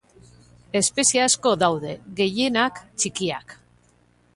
Espezie 0.79 1.21
asko 1.25 1.53
daude, 1.65 1.95
gehienak 2.23 2.85
txikiak. 3.01 3.61